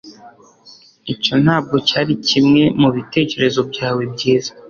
Icyo 1.13 1.33
ntabwo 1.43 1.75
cyari 1.87 2.13
kimwe 2.27 2.63
mubitekerezo 2.81 3.59
byawe 3.71 4.03
byiza. 4.13 4.51